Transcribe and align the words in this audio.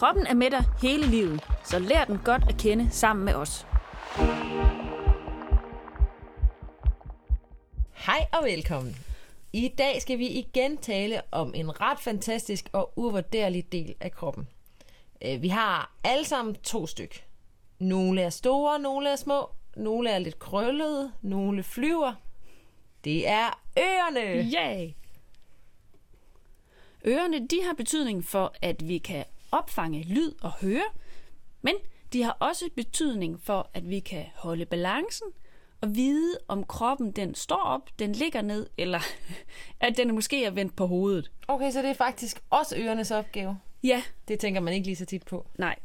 Kroppen 0.00 0.26
er 0.26 0.34
med 0.34 0.50
dig 0.50 0.64
hele 0.82 1.06
livet, 1.06 1.42
så 1.64 1.78
lær 1.78 2.04
den 2.04 2.18
godt 2.24 2.42
at 2.48 2.56
kende 2.58 2.90
sammen 2.90 3.24
med 3.24 3.34
os. 3.34 3.66
Hej 7.94 8.26
og 8.32 8.44
velkommen. 8.44 8.96
I 9.52 9.68
dag 9.68 10.02
skal 10.02 10.18
vi 10.18 10.28
igen 10.28 10.76
tale 10.76 11.22
om 11.30 11.54
en 11.54 11.80
ret 11.80 11.98
fantastisk 12.00 12.68
og 12.72 12.92
uvurderlig 12.96 13.72
del 13.72 13.94
af 14.00 14.12
kroppen. 14.12 14.48
Øh, 15.22 15.42
Vi 15.42 15.48
har 15.48 15.94
alle 16.04 16.24
sammen 16.24 16.54
to 16.54 16.86
styk. 16.86 17.24
Nogle 17.78 18.22
er 18.22 18.30
store, 18.30 18.78
nogle 18.78 19.08
er 19.08 19.16
små, 19.16 19.50
nogle 19.76 20.10
er 20.10 20.18
lidt 20.18 20.38
krøllede, 20.38 21.12
nogle 21.22 21.62
flyver. 21.62 22.12
Det 23.04 23.28
er 23.28 23.60
ørerne. 23.78 24.20
Yay! 24.20 24.90
Ørerne 27.06 27.46
de 27.46 27.60
har 27.66 27.74
betydning 27.74 28.24
for, 28.24 28.54
at 28.62 28.88
vi 28.88 28.98
kan 28.98 29.24
opfange 29.52 30.02
lyd 30.02 30.32
og 30.42 30.52
høre, 30.52 30.84
men 31.62 31.74
de 32.12 32.22
har 32.22 32.36
også 32.40 32.64
betydning 32.76 33.40
for, 33.42 33.70
at 33.74 33.90
vi 33.90 34.00
kan 34.00 34.24
holde 34.34 34.66
balancen 34.66 35.26
og 35.80 35.94
vide, 35.96 36.38
om 36.48 36.64
kroppen 36.64 37.10
den 37.10 37.34
står 37.34 37.62
op, 37.62 37.98
den 37.98 38.12
ligger 38.12 38.42
ned, 38.42 38.66
eller 38.78 39.00
at 39.80 39.96
den 39.96 40.14
måske 40.14 40.44
er 40.44 40.50
vendt 40.50 40.76
på 40.76 40.86
hovedet. 40.86 41.30
Okay, 41.48 41.70
så 41.70 41.82
det 41.82 41.90
er 41.90 41.94
faktisk 41.94 42.42
også 42.50 42.76
ørenes 42.78 43.10
opgave. 43.10 43.58
Ja, 43.82 44.02
Det 44.28 44.38
tænker 44.38 44.60
man 44.60 44.74
ikke 44.74 44.86
lige 44.86 44.96
så 44.96 45.04
tit 45.04 45.24
på. 45.24 45.46
Nej. 45.58 45.78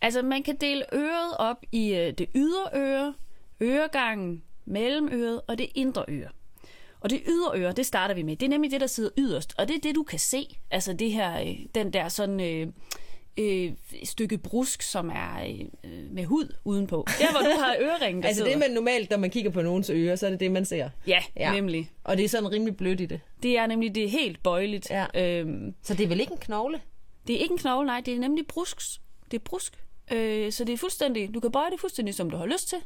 Altså, 0.00 0.22
man 0.22 0.42
kan 0.42 0.56
dele 0.56 0.94
øret 0.94 1.36
op 1.38 1.56
i 1.72 1.94
øh, 1.94 2.12
det 2.18 2.26
ydre 2.34 2.68
øre, 2.74 3.14
øregangen, 3.62 4.42
mellemøret 4.64 5.40
og 5.48 5.58
det 5.58 5.68
indre 5.74 6.04
øre. 6.08 6.28
Og 7.00 7.10
det 7.10 7.22
ydre 7.28 7.50
øre, 7.60 7.72
det 7.72 7.86
starter 7.86 8.14
vi 8.14 8.22
med. 8.22 8.36
Det 8.36 8.46
er 8.46 8.50
nemlig 8.50 8.70
det, 8.70 8.80
der 8.80 8.86
sidder 8.86 9.10
yderst, 9.18 9.54
og 9.58 9.68
det 9.68 9.76
er 9.76 9.80
det, 9.80 9.94
du 9.94 10.02
kan 10.02 10.18
se. 10.18 10.56
Altså 10.70 10.92
det 10.92 11.12
her, 11.12 11.40
øh, 11.40 11.56
den 11.74 11.92
der 11.92 12.08
sådan 12.08 12.40
øh, 12.40 12.66
øh, 13.38 13.72
stykke 14.04 14.38
brusk, 14.38 14.82
som 14.82 15.10
er 15.10 15.44
øh, 15.84 15.90
med 16.12 16.24
hud 16.24 16.54
udenpå. 16.64 17.04
Der, 17.18 17.30
hvor 17.30 17.40
du 17.40 17.60
har 17.60 17.76
øreringen, 17.86 18.22
der 18.22 18.28
Altså 18.28 18.38
sidder. 18.44 18.50
det 18.50 18.58
man 18.60 18.70
normalt, 18.70 19.10
når 19.10 19.16
man 19.16 19.30
kigger 19.30 19.50
på 19.50 19.62
nogens 19.62 19.90
ører, 19.90 20.16
så 20.16 20.26
er 20.26 20.30
det 20.30 20.40
det, 20.40 20.50
man 20.50 20.64
ser. 20.64 20.90
Ja, 21.06 21.18
Ja. 21.36 21.52
nemlig. 21.52 21.90
Og 22.04 22.16
det 22.16 22.24
er 22.24 22.28
sådan 22.28 22.52
rimelig 22.52 22.76
blødt 22.76 23.00
i 23.00 23.06
det. 23.06 23.20
Det 23.42 23.58
er 23.58 23.66
nemlig 23.66 23.94
det 23.94 24.04
er 24.04 24.08
helt 24.08 24.42
bøjeligt. 24.42 24.90
Ja. 24.90 25.06
Øhm, 25.14 25.74
Så 25.82 25.94
det 25.94 26.04
er 26.04 26.08
vel 26.08 26.20
ikke 26.20 26.32
en 26.32 26.38
knogle? 26.38 26.80
Det 27.26 27.36
er 27.36 27.38
ikke 27.40 27.52
en 27.52 27.58
knogle, 27.58 27.86
nej, 27.86 28.00
det 28.00 28.14
er 28.14 28.18
nemlig 28.18 28.46
brusk. 28.46 28.78
Det 29.30 29.36
er 29.36 29.42
brusk. 29.44 29.84
Øh, 30.12 30.52
så 30.52 30.64
det 30.64 30.72
er 30.72 30.76
fuldstændig, 30.76 31.34
du 31.34 31.40
kan 31.40 31.52
bøje 31.52 31.70
det 31.70 31.80
fuldstændig, 31.80 32.14
som 32.14 32.30
du 32.30 32.36
har 32.36 32.46
lyst 32.46 32.68
til. 32.68 32.78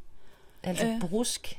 Altså. 0.62 0.86
Øh. 0.86 1.00
brusk. 1.00 1.58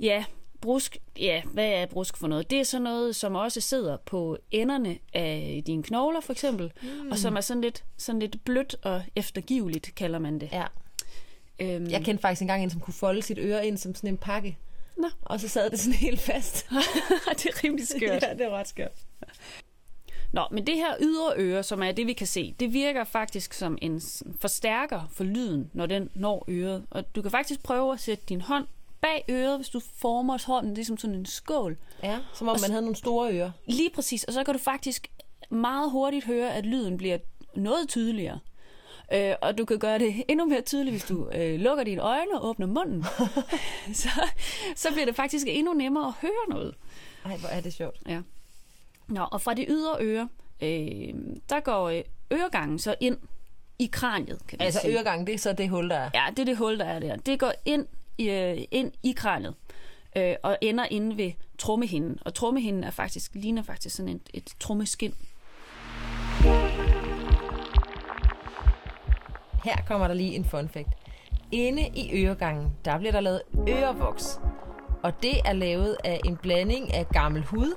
Ja, 0.00 0.24
brusk, 0.62 0.96
ja, 1.18 1.42
hvad 1.44 1.68
er 1.68 1.86
brusk 1.86 2.16
for 2.16 2.28
noget? 2.28 2.50
Det 2.50 2.60
er 2.60 2.64
sådan 2.64 2.82
noget, 2.82 3.16
som 3.16 3.34
også 3.34 3.60
sidder 3.60 3.96
på 3.96 4.38
enderne 4.50 4.98
af 5.14 5.62
dine 5.66 5.82
knogler, 5.82 6.20
for 6.20 6.32
eksempel, 6.32 6.72
mm. 6.82 7.10
og 7.10 7.18
som 7.18 7.36
er 7.36 7.40
sådan 7.40 7.60
lidt, 7.60 7.84
sådan 7.96 8.18
lidt 8.18 8.44
blødt 8.44 8.76
og 8.82 9.02
eftergiveligt, 9.16 9.94
kalder 9.96 10.18
man 10.18 10.38
det. 10.38 10.48
Ja. 10.52 10.64
Øhm, 11.58 11.86
Jeg 11.86 12.04
kendte 12.04 12.22
faktisk 12.22 12.42
engang 12.42 12.62
en, 12.62 12.70
som 12.70 12.80
kunne 12.80 12.94
folde 12.94 13.22
sit 13.22 13.38
øre 13.40 13.66
ind 13.66 13.76
som 13.78 13.94
sådan 13.94 14.10
en 14.10 14.16
pakke. 14.16 14.58
Nå. 14.96 15.08
Og 15.22 15.40
så 15.40 15.48
sad 15.48 15.70
det 15.70 15.78
sådan 15.80 15.98
helt 15.98 16.20
fast. 16.20 16.66
det 17.38 17.46
er 17.46 17.64
rimelig 17.64 17.88
skørt. 17.88 18.22
ja, 18.22 18.34
det 18.38 18.46
var 18.46 18.58
ret 18.58 18.68
skørt. 18.68 18.92
Nå, 20.32 20.42
men 20.50 20.66
det 20.66 20.74
her 20.74 20.94
ydre 21.00 21.32
øre, 21.36 21.62
som 21.62 21.82
er 21.82 21.92
det, 21.92 22.06
vi 22.06 22.12
kan 22.12 22.26
se, 22.26 22.54
det 22.60 22.72
virker 22.72 23.04
faktisk 23.04 23.52
som 23.52 23.78
en 23.82 24.00
forstærker 24.40 25.08
for 25.12 25.24
lyden, 25.24 25.70
når 25.72 25.86
den 25.86 26.10
når 26.14 26.44
øret. 26.48 26.84
Og 26.90 27.14
du 27.14 27.22
kan 27.22 27.30
faktisk 27.30 27.62
prøve 27.62 27.92
at 27.92 28.00
sætte 28.00 28.24
din 28.28 28.40
hånd 28.40 28.66
bag 29.02 29.24
øret, 29.28 29.58
hvis 29.58 29.68
du 29.68 29.80
former 29.96 30.38
hånden 30.46 30.74
ligesom 30.74 30.98
sådan 30.98 31.16
en 31.16 31.26
skål. 31.26 31.76
Ja, 32.02 32.18
som 32.34 32.48
om 32.48 32.54
Og 32.54 32.60
man 32.62 32.70
havde 32.70 32.82
nogle 32.82 32.96
store 32.96 33.32
ører. 33.32 33.50
Lige 33.66 33.90
præcis, 33.94 34.24
og 34.24 34.32
så 34.32 34.44
kan 34.44 34.54
du 34.54 34.60
faktisk 34.60 35.10
meget 35.50 35.90
hurtigt 35.90 36.26
høre, 36.26 36.54
at 36.54 36.66
lyden 36.66 36.96
bliver 36.96 37.18
noget 37.54 37.88
tydeligere. 37.88 38.38
Øh, 39.12 39.34
og 39.42 39.58
du 39.58 39.64
kan 39.64 39.78
gøre 39.78 39.98
det 39.98 40.22
endnu 40.28 40.46
mere 40.46 40.60
tydeligt, 40.60 40.94
hvis 40.94 41.04
du 41.04 41.28
øh, 41.34 41.60
lukker 41.60 41.84
dine 41.84 42.00
øjne 42.02 42.40
og 42.40 42.48
åbner 42.48 42.66
munden. 42.66 43.04
så, 44.02 44.08
så 44.76 44.88
bliver 44.92 45.06
det 45.06 45.16
faktisk 45.16 45.46
endnu 45.48 45.72
nemmere 45.74 46.06
at 46.06 46.12
høre 46.20 46.48
noget. 46.50 46.74
Ej, 47.24 47.36
hvor 47.36 47.48
er 47.48 47.60
det 47.60 47.72
sjovt. 47.72 47.96
Ja. 48.08 48.20
Nå, 49.08 49.26
og 49.32 49.40
fra 49.40 49.54
det 49.54 49.66
ydre 49.68 49.96
øre, 50.00 50.28
øh, 50.62 51.14
der 51.48 51.60
går 51.60 51.88
øh, 51.88 52.02
øregangen 52.32 52.78
så 52.78 52.94
ind 53.00 53.16
i 53.78 53.86
kraniet, 53.92 54.46
kan 54.48 54.58
vi 54.58 54.64
Altså 54.64 54.80
sige. 54.80 54.94
øregangen, 54.94 55.26
det 55.26 55.34
er 55.34 55.38
så 55.38 55.52
det 55.52 55.68
hul, 55.68 55.88
der 55.90 55.96
er. 55.96 56.10
Ja, 56.14 56.24
det 56.30 56.38
er 56.38 56.44
det 56.44 56.56
hul, 56.56 56.78
der 56.78 56.84
er 56.84 56.98
der. 56.98 57.16
Det 57.16 57.38
går 57.40 57.52
ind 57.64 57.86
øh, 58.30 58.58
ind 58.70 58.92
i 59.02 59.12
kraniet 59.12 59.54
øh, 60.16 60.34
og 60.42 60.58
ender 60.60 60.84
inde 60.90 61.16
ved 61.16 61.32
trommehinden. 61.58 62.18
Og 62.24 62.34
trommehinden 62.34 62.84
er 62.84 62.90
faktisk, 62.90 63.34
ligner 63.34 63.62
faktisk 63.62 63.96
sådan 63.96 64.08
et, 64.08 64.30
et 64.34 64.50
trommeskin. 64.60 65.14
Her 69.64 69.76
kommer 69.86 70.08
der 70.08 70.14
lige 70.14 70.34
en 70.34 70.44
fun 70.44 70.68
fact. 70.68 70.88
Inde 71.52 71.88
i 71.94 72.24
øregangen, 72.24 72.72
der 72.84 72.98
bliver 72.98 73.12
der 73.12 73.20
lavet 73.20 73.42
ørevoks. 73.68 74.40
Og 75.02 75.22
det 75.22 75.40
er 75.44 75.52
lavet 75.52 75.96
af 76.04 76.20
en 76.24 76.36
blanding 76.36 76.94
af 76.94 77.08
gammel 77.08 77.42
hud 77.42 77.74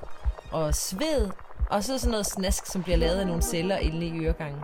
og 0.52 0.74
sved, 0.74 1.30
og 1.70 1.84
så 1.84 1.98
sådan 1.98 2.10
noget 2.10 2.26
snask, 2.26 2.66
som 2.66 2.82
bliver 2.82 2.96
lavet 2.96 3.16
af 3.16 3.26
nogle 3.26 3.42
celler 3.42 3.76
inde 3.76 4.06
i 4.06 4.24
øregangen. 4.24 4.60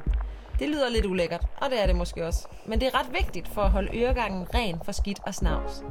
Det 0.63 0.71
lyder 0.71 0.89
lidt 0.89 1.07
ulækkert, 1.07 1.47
og 1.57 1.71
det 1.71 1.83
er 1.83 1.87
det 1.87 1.97
måske 1.97 2.27
også. 2.27 2.49
Men 2.67 2.81
det 2.81 2.87
er 2.89 3.01
ret 3.01 3.13
vigtigt 3.13 3.49
for 3.49 3.63
at 3.63 3.71
holde 3.71 4.03
øregangen 4.03 4.55
ren 4.55 4.81
for 4.85 4.93
skidt 4.93 5.21
og 5.27 5.35
snavs. 5.35 5.85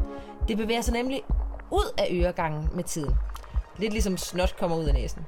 Det 0.48 0.58
bevæger 0.58 0.82
sig 0.82 0.94
nemlig 0.94 1.22
ud 1.72 1.94
af 1.98 2.08
øregangen 2.12 2.70
med 2.76 2.84
tiden. 2.84 3.16
Lidt 3.78 3.94
ligesom 3.94 4.18
snot 4.18 4.56
kommer 4.60 4.78
ud 4.78 4.86
af 4.86 4.94
næsen. 4.94 5.26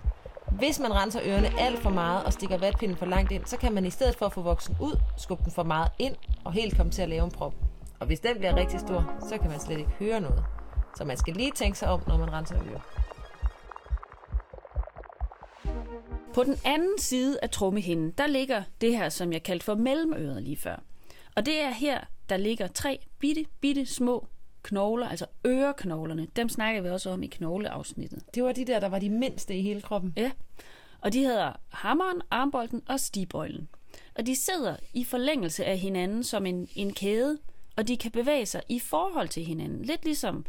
Hvis 0.52 0.80
man 0.80 0.96
renser 0.96 1.20
ørerne 1.26 1.59
alt 1.59 1.80
for 1.80 1.90
meget 1.90 2.24
og 2.24 2.34
stikker 2.34 2.58
vatpinden 2.58 2.98
for 2.98 3.06
langt 3.06 3.31
ind, 3.31 3.46
så 3.46 3.58
kan 3.58 3.74
man 3.74 3.86
i 3.86 3.90
stedet 3.90 4.16
for 4.16 4.26
at 4.26 4.34
få 4.34 4.42
voksen 4.42 4.78
ud, 4.80 5.00
skubbe 5.18 5.44
den 5.44 5.52
for 5.52 5.64
meget 5.64 5.92
ind 6.00 6.16
og 6.46 6.54
helt 6.54 6.78
komme 6.78 6.92
til 6.92 7.02
at 7.02 7.10
lave 7.10 7.24
en 7.24 7.31
prop. 7.31 7.54
Og 8.00 8.08
hvis 8.08 8.20
den 8.20 8.38
bliver 8.38 8.56
rigtig 8.56 8.80
stor, 8.80 9.12
så 9.30 9.38
kan 9.38 9.50
man 9.50 9.60
slet 9.60 9.78
ikke 9.78 9.92
høre 10.00 10.22
noget. 10.22 10.44
Så 10.98 11.06
man 11.06 11.18
skal 11.18 11.34
lige 11.34 11.52
tænke 11.52 11.78
sig 11.78 11.90
om, 11.90 12.02
når 12.08 12.18
man 12.18 12.34
renser 12.34 12.56
ører. 12.56 13.03
På 16.33 16.44
den 16.44 16.57
anden 16.66 16.97
side 16.97 17.39
af 17.41 17.49
trommehinden, 17.49 18.11
der 18.11 18.27
ligger 18.27 18.63
det 18.81 18.97
her, 18.97 19.09
som 19.09 19.33
jeg 19.33 19.44
kaldte 19.44 19.66
for 19.66 19.75
mellemøret 19.75 20.44
lige 20.44 20.57
før. 20.57 20.83
Og 21.35 21.45
det 21.45 21.61
er 21.61 21.69
her, 21.69 22.01
der 22.29 22.38
ligger 22.38 22.67
tre 22.67 22.99
bitte, 23.19 23.45
bitte 23.61 23.85
små 23.85 24.27
knogler, 24.63 25.09
altså 25.09 25.25
øreknoglerne. 25.45 26.27
Dem 26.35 26.49
snakker 26.49 26.81
vi 26.81 26.89
også 26.89 27.09
om 27.09 27.23
i 27.23 27.27
knogleafsnittet. 27.27 28.23
Det 28.35 28.44
var 28.44 28.51
de 28.51 28.66
der, 28.66 28.79
der 28.79 28.89
var 28.89 28.99
de 28.99 29.09
mindste 29.09 29.55
i 29.57 29.61
hele 29.61 29.81
kroppen. 29.81 30.13
Ja, 30.17 30.31
og 31.01 31.13
de 31.13 31.19
hedder 31.19 31.53
hammeren, 31.69 32.21
armbolden 32.31 32.81
og 32.88 33.00
stigbøjlen. 33.00 33.67
Og 34.15 34.25
de 34.25 34.35
sidder 34.35 34.75
i 34.94 35.03
forlængelse 35.03 35.65
af 35.65 35.77
hinanden 35.77 36.23
som 36.23 36.45
en, 36.45 36.67
en 36.75 36.94
kæde, 36.94 37.38
og 37.75 37.88
de 37.88 37.97
kan 37.97 38.11
bevæge 38.11 38.45
sig 38.45 38.61
i 38.69 38.79
forhold 38.79 39.27
til 39.29 39.45
hinanden. 39.45 39.85
Lidt 39.85 40.05
ligesom 40.05 40.45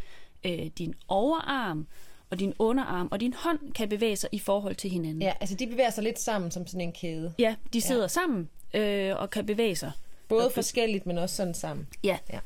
øh, 0.46 0.66
din 0.78 0.94
overarm 1.08 1.86
og 2.34 2.40
din 2.40 2.54
underarm 2.58 3.08
og 3.10 3.20
din 3.20 3.34
hånd 3.34 3.72
kan 3.72 3.88
bevæge 3.88 4.16
sig 4.16 4.28
i 4.32 4.38
forhold 4.38 4.74
til 4.74 4.90
hinanden. 4.90 5.22
Ja, 5.22 5.32
altså 5.40 5.56
de 5.56 5.66
bevæger 5.66 5.90
sig 5.90 6.04
lidt 6.04 6.20
sammen 6.20 6.50
som 6.50 6.66
sådan 6.66 6.80
en 6.80 6.92
kæde. 6.92 7.34
ja 7.38 7.54
de 7.72 7.80
sidder 7.80 8.02
ja. 8.02 8.08
sammen 8.08 8.48
øh, 8.74 9.16
og 9.16 9.30
kan 9.30 9.46
bevæge 9.46 9.76
sig. 9.76 9.92
Både 10.28 10.50
forskelligt, 10.54 11.06
men 11.06 11.18
også 11.18 11.36
sådan 11.36 11.54
sammen. 11.54 11.88
Ja. 12.04 12.18
Ja. 12.32 12.38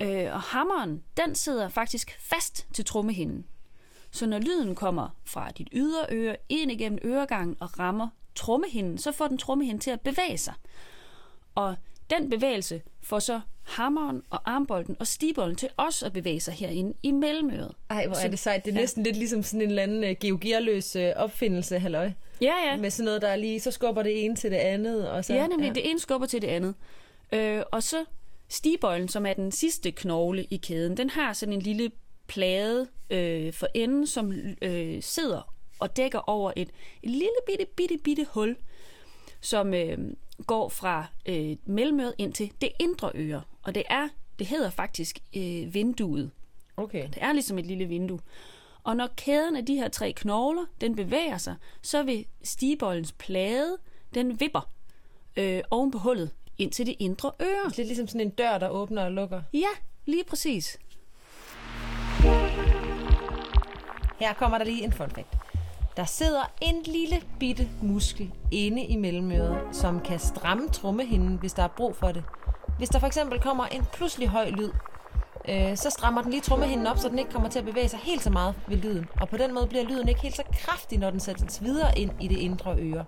Øh, 0.00 0.34
og 0.34 0.40
hammeren, 0.40 1.02
den 1.16 1.34
sidder 1.34 1.68
faktisk 1.68 2.18
fast 2.20 2.66
til 2.72 2.84
trommehinden. 2.84 3.44
Så 4.10 4.26
når 4.26 4.38
lyden 4.38 4.74
kommer 4.74 5.16
fra 5.24 5.50
dit 5.50 5.68
ydre 5.72 6.06
øre 6.10 6.36
ind 6.48 6.72
igennem 6.72 6.98
øregangen 7.04 7.56
og 7.60 7.78
rammer 7.78 8.08
trommehinden, 8.34 8.98
så 8.98 9.12
får 9.12 9.28
den 9.28 9.38
trommehinden 9.38 9.80
til 9.80 9.90
at 9.90 10.00
bevæge 10.00 10.38
sig. 10.38 10.54
Og 11.54 11.76
den 12.10 12.30
bevægelse 12.30 12.82
får 13.02 13.18
så 13.18 13.40
hammeren 13.62 14.22
og 14.30 14.40
armbolden 14.44 14.96
og 15.00 15.06
stibolden 15.06 15.56
til 15.56 15.68
også 15.76 16.06
at 16.06 16.12
bevæge 16.12 16.40
sig 16.40 16.54
herinde 16.54 16.94
i 17.02 17.10
mellemøret. 17.10 17.74
Ej, 17.90 18.06
hvor 18.06 18.16
er 18.16 18.28
det 18.28 18.38
sejt. 18.38 18.64
Det 18.64 18.70
er 18.70 18.74
ja. 18.74 18.80
næsten 18.80 19.02
lidt 19.02 19.16
ligesom 19.16 19.42
sådan 19.42 19.62
en 19.62 19.68
eller 19.68 19.82
anden 19.82 20.04
uh, 20.04 20.10
geogearløs 20.20 20.96
uh, 20.96 21.02
opfindelse, 21.16 21.78
halløj. 21.78 22.10
Ja, 22.40 22.54
ja. 22.70 22.76
Med 22.76 22.90
sådan 22.90 23.04
noget, 23.04 23.22
der 23.22 23.28
er 23.28 23.36
lige, 23.36 23.60
så 23.60 23.70
skubber 23.70 24.02
det 24.02 24.24
ene 24.24 24.36
til 24.36 24.50
det 24.50 24.56
andet. 24.56 25.10
Og 25.10 25.24
så, 25.24 25.34
Ja, 25.34 25.46
nemlig. 25.46 25.66
Ja. 25.66 25.72
Det 25.72 25.90
ene 25.90 26.00
skubber 26.00 26.26
til 26.26 26.42
det 26.42 26.48
andet. 26.48 26.74
Øh, 27.32 27.62
og 27.72 27.82
så 27.82 28.04
stigbøjlen, 28.48 29.08
som 29.08 29.26
er 29.26 29.32
den 29.32 29.52
sidste 29.52 29.90
knogle 29.90 30.44
i 30.44 30.56
kæden, 30.56 30.96
den 30.96 31.10
har 31.10 31.32
sådan 31.32 31.52
en 31.52 31.62
lille 31.62 31.90
plade 32.26 32.88
øh, 33.10 33.52
for 33.52 33.68
enden, 33.74 34.06
som 34.06 34.32
øh, 34.62 35.02
sidder 35.02 35.54
og 35.78 35.96
dækker 35.96 36.18
over 36.18 36.52
et, 36.56 36.68
et 37.02 37.10
lille 37.10 37.28
bitte, 37.46 37.66
bitte, 37.76 37.98
bitte 37.98 38.26
hul, 38.30 38.56
som 39.40 39.74
øh, 39.74 39.98
går 40.46 40.68
fra 40.68 41.06
øh, 41.26 41.56
mellemøret 41.64 42.14
ind 42.18 42.32
til 42.32 42.52
det 42.60 42.68
indre 42.78 43.10
øre. 43.14 43.42
Og 43.62 43.74
det 43.74 43.82
er, 43.90 44.08
det 44.38 44.46
hedder 44.46 44.70
faktisk 44.70 45.18
øh, 45.36 45.74
vinduet. 45.74 46.30
Okay. 46.76 47.08
Det 47.08 47.18
er 47.20 47.32
ligesom 47.32 47.58
et 47.58 47.66
lille 47.66 47.84
vindue. 47.84 48.20
Og 48.84 48.96
når 48.96 49.08
kæden 49.16 49.56
af 49.56 49.66
de 49.66 49.74
her 49.74 49.88
tre 49.88 50.12
knogler, 50.12 50.64
den 50.80 50.96
bevæger 50.96 51.38
sig, 51.38 51.56
så 51.82 52.02
vil 52.02 52.26
stigebollens 52.42 53.12
plade, 53.12 53.78
den 54.14 54.40
vipper 54.40 54.70
øh, 55.36 55.60
oven 55.70 55.90
på 55.90 55.98
hullet 55.98 56.30
ind 56.58 56.72
til 56.72 56.86
det 56.86 56.94
indre 56.98 57.32
øre. 57.40 57.70
Lidt 57.76 57.88
ligesom 57.88 58.08
sådan 58.08 58.20
en 58.20 58.30
dør, 58.30 58.58
der 58.58 58.68
åbner 58.68 59.04
og 59.04 59.12
lukker. 59.12 59.42
Ja, 59.52 59.68
lige 60.06 60.24
præcis. 60.24 60.78
Her 64.20 64.32
kommer 64.34 64.58
der 64.58 64.64
lige 64.64 64.84
en 64.84 64.92
fun 64.92 65.10
fact. 65.10 65.49
Der 66.00 66.06
sidder 66.06 66.52
en 66.60 66.82
lille 66.82 67.22
bitte 67.40 67.68
muskel 67.82 68.32
inde 68.50 68.84
i 68.84 68.96
mellemøret, 68.96 69.76
som 69.76 70.00
kan 70.00 70.18
stramme 70.18 70.68
trommehinden, 70.68 71.36
hvis 71.36 71.52
der 71.52 71.62
er 71.62 71.68
brug 71.68 71.96
for 71.96 72.12
det. 72.12 72.24
Hvis 72.78 72.88
der 72.88 72.98
for 72.98 73.06
eksempel 73.06 73.40
kommer 73.40 73.66
en 73.66 73.84
pludselig 73.92 74.28
høj 74.28 74.50
lyd, 74.50 74.70
øh, 75.48 75.76
så 75.76 75.90
strammer 75.90 76.22
den 76.22 76.30
lige 76.30 76.40
trommehinden 76.40 76.86
op, 76.86 76.98
så 76.98 77.08
den 77.08 77.18
ikke 77.18 77.30
kommer 77.30 77.48
til 77.48 77.58
at 77.58 77.64
bevæge 77.64 77.88
sig 77.88 77.98
helt 77.98 78.22
så 78.22 78.30
meget 78.30 78.54
ved 78.66 78.76
lyden. 78.76 79.06
Og 79.20 79.28
på 79.28 79.36
den 79.36 79.54
måde 79.54 79.66
bliver 79.66 79.84
lyden 79.84 80.08
ikke 80.08 80.20
helt 80.20 80.36
så 80.36 80.42
kraftig, 80.52 80.98
når 80.98 81.10
den 81.10 81.20
sættes 81.20 81.62
videre 81.62 81.98
ind 81.98 82.10
i 82.20 82.28
det 82.28 82.38
indre 82.38 82.76
øre. 82.78 83.04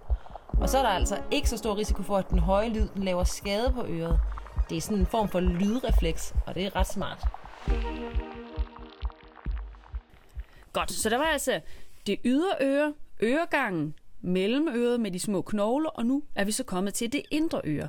Og 0.48 0.68
så 0.68 0.78
er 0.78 0.82
der 0.82 0.90
altså 0.90 1.18
ikke 1.30 1.48
så 1.48 1.56
stor 1.56 1.76
risiko 1.76 2.02
for, 2.02 2.16
at 2.16 2.30
den 2.30 2.38
høje 2.38 2.68
lyd 2.68 2.88
den 2.94 3.02
laver 3.02 3.24
skade 3.24 3.72
på 3.74 3.84
øret. 3.88 4.20
Det 4.70 4.76
er 4.76 4.80
sådan 4.80 4.98
en 4.98 5.06
form 5.06 5.28
for 5.28 5.40
lydrefleks, 5.40 6.34
og 6.46 6.54
det 6.54 6.64
er 6.64 6.76
ret 6.76 6.88
smart. 6.88 7.26
Godt, 10.72 10.92
så 10.92 11.08
der 11.08 11.18
var 11.18 11.24
altså 11.24 11.60
det 12.06 12.18
ydre 12.24 12.54
øre, 12.60 12.94
øregangen, 13.22 13.94
mellemøret 14.20 15.00
med 15.00 15.10
de 15.10 15.20
små 15.20 15.42
knogler, 15.42 15.90
og 15.90 16.06
nu 16.06 16.22
er 16.34 16.44
vi 16.44 16.52
så 16.52 16.64
kommet 16.64 16.94
til 16.94 17.12
det 17.12 17.22
indre 17.30 17.60
øre. 17.64 17.88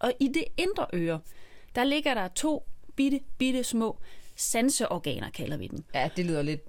Og 0.00 0.12
i 0.20 0.28
det 0.28 0.44
indre 0.56 0.86
øre, 0.92 1.20
der 1.74 1.84
ligger 1.84 2.14
der 2.14 2.28
to 2.28 2.66
bitte, 2.96 3.20
bitte 3.38 3.64
små 3.64 3.98
sanseorganer, 4.36 5.30
kalder 5.30 5.56
vi 5.56 5.66
den. 5.66 5.84
Ja, 5.94 6.10
det 6.16 6.26
lyder 6.26 6.42
lidt 6.42 6.60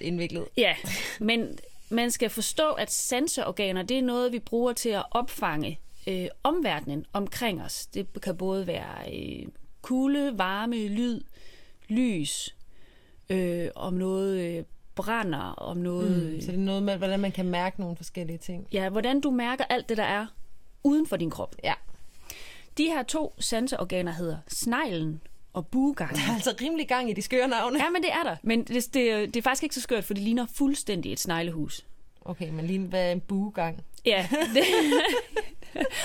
indviklet. 0.00 0.48
Ja, 0.56 0.74
men 1.20 1.58
man 1.90 2.10
skal 2.10 2.30
forstå, 2.30 2.72
at 2.72 2.92
sanseorganer, 2.92 3.82
det 3.82 3.98
er 3.98 4.02
noget, 4.02 4.32
vi 4.32 4.38
bruger 4.38 4.72
til 4.72 4.88
at 4.88 5.04
opfange 5.10 5.80
øh, 6.08 6.26
omverdenen 6.42 7.06
omkring 7.12 7.62
os. 7.62 7.86
Det 7.86 8.22
kan 8.22 8.36
både 8.36 8.66
være 8.66 9.14
øh, 9.14 9.46
kulde, 9.82 10.38
varme, 10.38 10.88
lyd, 10.88 11.20
lys, 11.88 12.56
øh, 13.30 13.68
om 13.74 13.94
noget 13.94 14.40
øh, 14.40 14.64
brænder, 14.94 15.38
om 15.38 15.76
noget... 15.76 16.32
Mm, 16.32 16.40
så 16.40 16.46
det 16.46 16.54
er 16.54 16.58
noget 16.58 16.82
med, 16.82 16.96
hvordan 16.96 17.20
man 17.20 17.32
kan 17.32 17.46
mærke 17.46 17.80
nogle 17.80 17.96
forskellige 17.96 18.38
ting. 18.38 18.66
Ja, 18.72 18.88
hvordan 18.88 19.20
du 19.20 19.30
mærker 19.30 19.64
alt 19.64 19.88
det, 19.88 19.96
der 19.96 20.04
er 20.04 20.26
uden 20.84 21.06
for 21.06 21.16
din 21.16 21.30
krop. 21.30 21.56
Ja. 21.64 21.74
De 22.78 22.84
her 22.84 23.02
to 23.02 23.34
sanseorganer 23.38 24.12
hedder 24.12 24.38
sneglen 24.48 25.20
og 25.52 25.66
buegangen. 25.66 26.16
Der 26.16 26.30
er 26.30 26.34
altså 26.34 26.54
rimelig 26.60 26.88
gang 26.88 27.10
i 27.10 27.12
de 27.12 27.22
skøre 27.22 27.48
navne. 27.48 27.78
Ja, 27.78 27.90
men 27.90 28.02
det 28.02 28.12
er 28.12 28.22
der. 28.22 28.36
Men 28.42 28.64
det, 28.64 28.94
det, 28.94 29.34
det 29.34 29.36
er 29.36 29.42
faktisk 29.42 29.62
ikke 29.62 29.74
så 29.74 29.80
skørt, 29.80 30.04
for 30.04 30.14
det 30.14 30.22
ligner 30.22 30.46
fuldstændig 30.54 31.12
et 31.12 31.20
sneglehus. 31.20 31.86
Okay, 32.24 32.50
men 32.50 32.66
lige 32.66 32.78
hvad 32.78 33.08
er 33.08 33.12
en 33.12 33.20
buegang? 33.20 33.84
Ja, 34.04 34.28
det, 34.54 34.64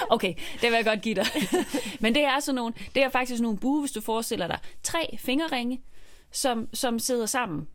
okay, 0.10 0.34
det 0.62 0.70
vil 0.70 0.72
jeg 0.72 0.86
godt 0.86 1.02
give 1.02 1.16
dig. 1.16 1.26
Men 2.00 2.16
det 2.16 2.24
er 2.24 2.40
sådan 2.40 2.56
nogle, 2.56 2.74
det 2.96 3.04
er 3.04 3.10
faktisk 3.10 3.42
nogle 3.42 3.58
bue, 3.58 3.80
hvis 3.80 3.92
du 3.92 4.02
forestiller 4.02 4.48
dig 4.48 4.60
tre 4.84 5.18
fingerringe, 5.20 5.82
som, 6.32 6.70
som 6.74 7.00
sidder 7.00 7.26
sammen 7.26 7.68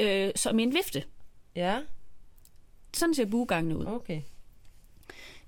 øh, 0.00 0.30
som 0.36 0.58
en 0.58 0.74
vifte. 0.74 1.04
Ja, 1.56 1.80
Sådan 2.94 3.14
ser 3.14 3.24
buegangene 3.24 3.76
ud. 3.78 3.86
okay. 3.86 4.20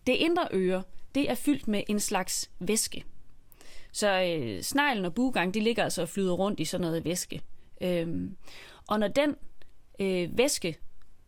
Det 0.06 0.12
indre 0.12 0.48
øre, 0.52 0.82
det 1.14 1.30
er 1.30 1.34
fyldt 1.34 1.68
med 1.68 1.82
en 1.88 2.00
slags 2.00 2.50
væske. 2.58 3.04
Så 3.92 4.22
øh, 4.22 4.62
sneglen 4.62 5.04
og 5.04 5.14
buegang, 5.14 5.54
de 5.54 5.60
ligger 5.60 5.84
altså 5.84 6.02
og 6.02 6.08
flyder 6.08 6.32
rundt 6.32 6.60
i 6.60 6.64
sådan 6.64 6.86
noget 6.86 7.04
væske. 7.04 7.40
Øhm, 7.80 8.36
og 8.88 9.00
når 9.00 9.08
den 9.08 9.36
øh, 10.00 10.38
væske, 10.38 10.76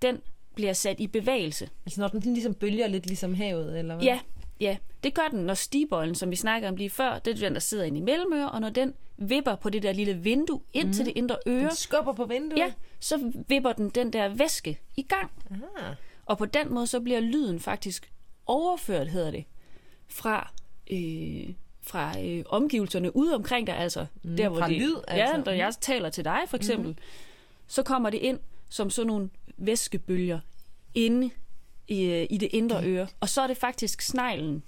den 0.03 0.21
bliver 0.55 0.73
sat 0.73 1.01
i 1.01 1.07
bevægelse, 1.07 1.69
Altså 1.87 2.01
når 2.01 2.09
den 2.09 2.33
ligesom 2.35 2.55
bølger 2.55 2.87
lidt 2.87 3.07
ligesom 3.07 3.35
havet, 3.35 3.79
eller 3.79 3.95
hvad? 3.95 4.05
Ja, 4.05 4.21
ja. 4.61 4.77
Det 5.05 5.15
gør 5.15 5.29
den, 5.31 5.41
når 5.41 5.55
stibollen, 5.55 6.15
som 6.15 6.31
vi 6.31 6.37
snakker 6.37 6.69
om 6.69 6.77
lige 6.77 6.91
før, 6.91 7.19
det 7.19 7.31
er 7.31 7.39
den, 7.39 7.55
der 7.55 7.61
sidder 7.61 7.85
inde 7.85 7.99
i 7.99 8.03
mellemøre, 8.03 8.51
og 8.51 8.61
når 8.61 8.71
den 8.71 8.95
vipper 9.21 9.55
på 9.55 9.71
det 9.71 9.83
der 9.83 9.93
lille 9.93 10.15
vindue 10.15 10.61
ind 10.73 10.87
mm. 10.87 10.93
til 10.93 11.07
det 11.07 11.13
indre 11.17 11.37
øre, 11.47 11.61
Den 11.61 11.75
skubber 11.75 12.13
på 12.13 12.25
vinduet? 12.25 12.59
ja, 12.59 12.73
så 13.01 13.33
vipper 13.49 13.73
den 13.73 13.91
den 13.91 14.13
der 14.13 14.29
væske 14.29 14.81
i 14.97 15.03
gang. 15.03 15.31
Aha. 15.51 15.95
Og 16.27 16.39
på 16.39 16.47
den 16.47 16.75
måde, 16.75 16.87
så 16.87 17.01
bliver 17.01 17.21
lyden 17.21 17.61
faktisk 17.61 18.13
overført, 18.47 19.09
hedder 19.09 19.31
det, 19.31 19.45
fra, 20.09 20.53
øh, 20.91 21.55
fra 21.83 22.21
øh, 22.23 22.45
omgivelserne 22.47 23.17
ude 23.17 23.35
omkring 23.35 23.67
dig, 23.67 23.77
altså. 23.77 24.07
Mm, 24.23 24.37
der, 24.37 24.49
hvor 24.49 24.61
det, 24.61 24.77
lyd, 24.77 24.97
altså. 25.09 25.37
Ja, 25.37 25.43
når 25.45 25.53
jeg 25.53 25.75
taler 25.81 26.11
til 26.11 26.25
dig, 26.25 26.41
for 26.49 26.57
eksempel, 26.57 26.89
mm. 26.91 26.97
så 27.67 27.83
kommer 27.83 28.11
det 28.11 28.19
ind 28.19 28.39
som 28.69 28.91
sådan 28.91 29.07
nogle 29.07 29.31
væskebølger 29.57 30.41
inde 30.95 31.31
i, 31.89 32.05
øh, 32.05 32.27
i 32.31 32.37
det 32.37 32.49
indre 32.53 32.85
øre. 32.85 33.07
Og 33.21 33.29
så 33.29 33.43
er 33.43 33.47
det 33.47 33.57
faktisk 33.57 34.03
sneglen, 34.03 34.63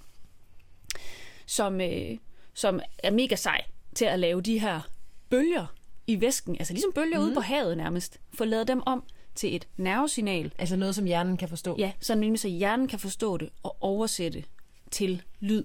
som, 1.45 1.81
øh, 1.81 2.17
som 2.53 2.79
er 3.03 3.11
mega 3.11 3.35
sej 3.35 3.65
til 3.95 4.05
at 4.05 4.19
lave 4.19 4.41
de 4.41 4.59
her 4.59 4.81
bølger 5.29 5.65
i 6.07 6.21
væsken. 6.21 6.55
Altså 6.59 6.73
ligesom 6.73 6.91
bølger 6.95 7.19
mm. 7.19 7.25
ude 7.25 7.33
på 7.33 7.39
havet 7.41 7.77
nærmest. 7.77 8.19
Få 8.33 8.45
lavet 8.45 8.67
dem 8.67 8.81
om 8.85 9.03
til 9.35 9.55
et 9.55 9.67
nervesignal. 9.77 10.51
Altså 10.57 10.75
noget, 10.75 10.95
som 10.95 11.05
hjernen 11.05 11.37
kan 11.37 11.49
forstå. 11.49 11.75
Ja, 11.79 11.91
så 11.99 12.15
nemlig 12.15 12.39
så 12.39 12.47
hjernen 12.47 12.87
kan 12.87 12.99
forstå 12.99 13.37
det 13.37 13.49
og 13.63 13.77
oversætte 13.81 14.43
til 14.91 15.21
lyd, 15.39 15.63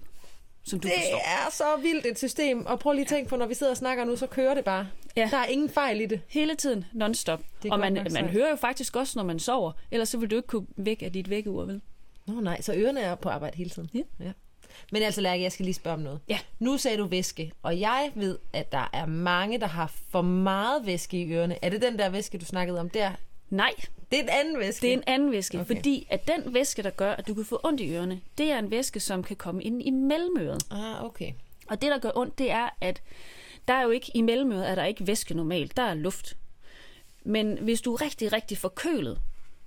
som 0.63 0.81
du 0.81 0.89
Det 0.89 0.95
forstår. 0.97 1.19
er 1.19 1.51
så 1.51 1.83
vildt 1.83 2.07
et 2.07 2.19
system. 2.19 2.67
Og 2.67 2.79
prøv 2.79 2.93
lige 2.93 3.03
at 3.03 3.09
tænke 3.09 3.29
på, 3.31 3.37
når 3.37 3.47
vi 3.47 3.55
sidder 3.55 3.73
og 3.73 3.77
snakker 3.77 4.05
nu, 4.05 4.17
så 4.17 4.27
kører 4.27 4.55
det 4.55 4.65
bare. 4.65 4.89
Ja. 5.17 5.29
Der 5.31 5.37
er 5.37 5.47
ingen 5.47 5.69
fejl 5.71 6.01
i 6.01 6.07
det. 6.07 6.21
Hele 6.29 6.55
tiden, 6.55 6.85
non-stop. 6.93 7.41
Det 7.63 7.73
Og 7.73 7.79
man, 7.79 8.07
man 8.13 8.29
hører 8.29 8.51
jo 8.51 8.57
faktisk 8.57 8.97
også, 8.97 9.19
når 9.19 9.25
man 9.25 9.39
sover. 9.39 9.73
Ellers 9.91 10.09
så 10.09 10.19
vil 10.19 10.31
du 10.31 10.37
ikke 10.37 10.49
kunne 10.49 10.67
væk 10.77 11.03
af 11.03 11.13
dit 11.13 11.31
vækkeur, 11.31 11.65
vel? 11.65 11.81
Nå 12.27 12.41
nej, 12.41 12.61
så 12.61 12.75
ørerne 12.75 13.01
er 13.01 13.15
på 13.15 13.29
arbejde 13.29 13.57
hele 13.57 13.71
tiden. 13.71 13.91
Ja. 13.95 14.01
ja. 14.21 14.33
Men 14.93 15.03
altså, 15.03 15.21
Lærke, 15.21 15.43
jeg 15.43 15.53
skal 15.53 15.65
lige 15.65 15.75
spørge 15.75 15.95
om 15.95 16.01
noget. 16.01 16.21
Ja. 16.29 16.39
Nu 16.59 16.77
sagde 16.79 16.97
du 16.97 17.07
væske, 17.07 17.53
og 17.63 17.81
jeg 17.81 18.13
ved, 18.15 18.39
at 18.53 18.73
der 18.73 18.91
er 18.93 19.07
mange, 19.07 19.61
der 19.61 19.67
har 19.67 19.93
for 20.11 20.23
meget 20.23 20.87
væske 20.87 21.21
i 21.21 21.33
ørerne. 21.33 21.65
Er 21.65 21.69
det 21.71 21.83
den 21.83 21.99
der 21.99 22.09
væske, 22.09 22.39
du 22.39 22.45
snakkede 22.45 22.81
om 22.81 22.91
der? 22.91 23.13
Nej, 23.51 23.73
Det 24.11 24.19
er 24.19 24.23
en 24.23 24.29
anden 24.29 24.59
væske. 24.59 24.83
det 24.83 24.89
er 24.91 24.93
en 24.97 25.03
anden 25.07 25.33
væske. 25.33 25.61
Okay. 25.61 25.67
Fordi 25.77 26.07
at 26.11 26.29
den 26.29 26.55
væske, 26.55 26.83
der 26.83 26.91
gør, 26.91 27.13
at 27.13 27.29
du 27.29 27.35
kan 27.35 27.45
få 27.45 27.61
ondt 27.65 27.81
i 27.81 27.95
ørerne, 27.95 28.21
det 28.39 28.51
er 28.51 28.59
en 28.59 28.71
væske, 28.71 29.01
som 29.01 29.23
kan 29.23 29.37
komme 29.37 29.63
ind 29.63 29.83
i 29.83 29.91
mellemøret. 29.91 30.63
Ah, 30.71 31.05
okay. 31.05 31.33
Og 31.69 31.83
det, 31.83 31.91
der 31.91 31.99
gør 31.99 32.11
ondt, 32.15 32.39
det 32.39 32.51
er, 32.51 32.69
at 32.81 33.03
der 33.69 33.75
er 33.75 33.83
jo 33.83 33.91
ikke 33.91 34.11
i 34.15 34.23
mellemøret, 34.23 34.69
er 34.71 34.75
der 34.75 34.85
ikke 34.85 35.07
væske 35.07 35.35
normalt. 35.35 35.77
Der 35.77 35.83
er 35.83 35.95
luft. 35.95 36.37
Men 37.25 37.59
hvis 37.59 37.81
du 37.81 37.95
er 37.95 38.01
rigtig, 38.03 38.33
rigtig 38.33 38.59
forkølet, 38.59 39.19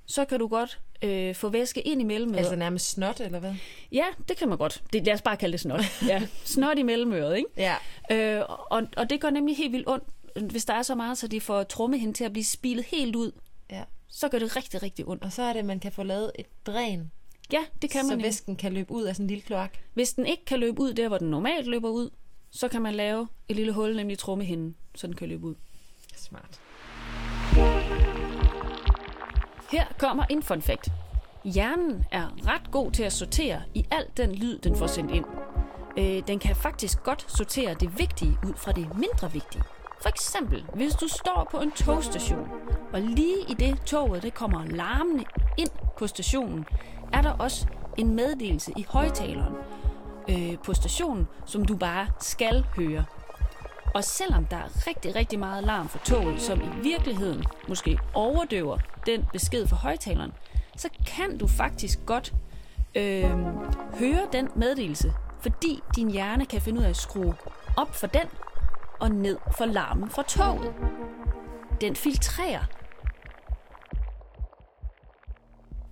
så 0.05 0.25
kan 0.25 0.39
du 0.39 0.47
godt 0.47 0.79
øh, 1.01 1.35
få 1.35 1.49
væske 1.49 1.81
ind 1.81 2.01
i 2.01 2.03
mellemøret. 2.03 2.37
Altså 2.39 2.55
nærmest 2.55 2.89
snot, 2.89 3.19
eller 3.19 3.39
hvad? 3.39 3.53
Ja, 3.91 4.05
det 4.29 4.37
kan 4.37 4.49
man 4.49 4.57
godt. 4.57 4.83
Det, 4.93 5.05
lad 5.05 5.13
os 5.13 5.21
bare 5.21 5.37
kalde 5.37 5.51
det 5.51 5.59
snot. 5.59 5.81
Ja, 6.07 6.21
snot 6.43 6.77
i 6.77 6.83
mellemøret, 6.83 7.37
ikke? 7.37 7.49
Ja. 7.57 7.75
Øh, 8.11 8.45
og, 8.69 8.81
og 8.97 9.09
det 9.09 9.21
gør 9.21 9.29
nemlig 9.29 9.57
helt 9.57 9.71
vildt 9.71 9.89
ondt, 9.89 10.03
hvis 10.51 10.65
der 10.65 10.73
er 10.73 10.81
så 10.81 10.95
meget, 10.95 11.17
så 11.17 11.27
de 11.27 11.41
får 11.41 11.63
trommehinde 11.63 12.13
til 12.13 12.23
at 12.23 12.31
blive 12.33 12.43
spilet 12.45 12.85
helt 12.85 13.15
ud. 13.15 13.31
ja. 13.71 13.83
Så 14.13 14.29
gør 14.29 14.39
det 14.39 14.55
rigtig, 14.55 14.83
rigtig 14.83 15.07
ondt. 15.07 15.23
Og 15.23 15.31
så 15.31 15.41
er 15.41 15.53
det, 15.53 15.59
at 15.59 15.65
man 15.65 15.79
kan 15.79 15.91
få 15.91 16.03
lavet 16.03 16.31
et 16.39 16.45
dræn, 16.65 17.11
Ja, 17.51 17.59
det 17.81 17.89
kan 17.89 18.01
så 18.01 18.07
man. 18.07 18.11
nemlig. 18.11 18.25
væsken 18.25 18.55
kan 18.55 18.73
løbe 18.73 18.91
ud 18.91 19.03
af 19.03 19.15
sådan 19.15 19.23
en 19.23 19.27
lille 19.27 19.41
kloak. 19.41 19.77
Hvis 19.93 20.13
den 20.13 20.25
ikke 20.25 20.45
kan 20.45 20.59
løbe 20.59 20.81
ud 20.81 20.93
der, 20.93 21.07
hvor 21.07 21.17
den 21.17 21.29
normalt 21.29 21.67
løber 21.67 21.89
ud, 21.89 22.09
så 22.51 22.67
kan 22.67 22.81
man 22.81 22.93
lave 22.93 23.27
et 23.49 23.55
lille 23.55 23.71
hul, 23.71 23.95
nemlig 23.95 24.17
trommehinden, 24.19 24.75
så 24.95 25.07
den 25.07 25.15
kan 25.15 25.27
løbe 25.29 25.45
ud. 25.47 25.55
Smart. 26.15 26.59
Her 29.71 29.85
kommer 29.97 30.23
en 30.29 30.43
fun 30.43 30.61
fact. 30.61 30.89
Hjernen 31.43 32.05
er 32.11 32.27
ret 32.47 32.71
god 32.71 32.91
til 32.91 33.03
at 33.03 33.13
sortere 33.13 33.61
i 33.73 33.85
al 33.91 34.05
den 34.17 34.35
lyd, 34.35 34.59
den 34.59 34.75
får 34.75 34.87
sendt 34.87 35.11
ind. 35.11 35.25
Øh, 35.97 36.27
den 36.27 36.39
kan 36.39 36.55
faktisk 36.55 37.03
godt 37.03 37.31
sortere 37.37 37.73
det 37.73 37.99
vigtige 37.99 38.37
ud 38.47 38.53
fra 38.55 38.71
det 38.71 38.87
mindre 38.95 39.31
vigtige. 39.31 39.63
For 40.01 40.09
eksempel, 40.09 40.65
hvis 40.75 40.93
du 40.93 41.07
står 41.07 41.47
på 41.51 41.57
en 41.57 41.71
togstation, 41.71 42.47
og 42.93 43.01
lige 43.01 43.37
i 43.49 43.53
det 43.53 43.81
toget 43.85 44.23
det 44.23 44.33
kommer 44.33 44.65
larmende 44.65 45.23
ind 45.57 45.69
på 45.97 46.07
stationen, 46.07 46.65
er 47.13 47.21
der 47.21 47.31
også 47.31 47.67
en 47.97 48.15
meddelelse 48.15 48.71
i 48.77 48.85
højtaleren 48.89 49.55
øh, 50.29 50.57
på 50.65 50.73
stationen, 50.73 51.27
som 51.45 51.65
du 51.65 51.77
bare 51.77 52.07
skal 52.19 52.65
høre. 52.75 53.05
Og 53.93 54.03
selvom 54.03 54.45
der 54.45 54.57
er 54.57 54.87
rigtig, 54.87 55.15
rigtig 55.15 55.39
meget 55.39 55.63
larm 55.63 55.89
fra 55.89 55.99
toget, 56.05 56.41
som 56.41 56.61
i 56.61 56.83
virkeligheden 56.83 57.43
måske 57.67 57.99
overdøver 58.13 58.77
den 59.05 59.25
besked 59.33 59.67
fra 59.67 59.75
højtaleren, 59.75 60.31
så 60.77 60.89
kan 61.07 61.37
du 61.37 61.47
faktisk 61.47 61.99
godt 62.05 62.33
øh, 62.95 63.31
høre 63.99 64.27
den 64.33 64.49
meddelelse, 64.55 65.13
fordi 65.41 65.79
din 65.95 66.11
hjerne 66.11 66.45
kan 66.45 66.61
finde 66.61 66.79
ud 66.79 66.85
af 66.85 66.89
at 66.89 66.95
skrue 66.95 67.35
op 67.77 67.95
for 67.95 68.07
den 68.07 68.27
og 68.99 69.11
ned 69.11 69.37
for 69.57 69.65
larmen 69.65 70.09
fra 70.09 70.23
toget. 70.23 70.73
Den 71.81 71.95
filtrerer. 71.95 72.61